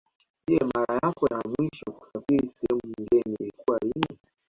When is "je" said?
0.49-0.59